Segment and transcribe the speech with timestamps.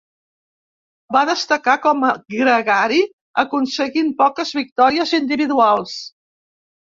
[1.15, 2.97] Va destacar com a gregari
[3.43, 5.95] aconseguint poques victòries individuals.